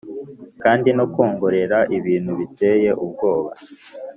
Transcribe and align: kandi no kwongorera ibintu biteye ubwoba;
kandi 0.63 0.89
no 0.97 1.05
kwongorera 1.13 1.77
ibintu 1.97 2.31
biteye 2.39 2.89
ubwoba; 3.03 3.51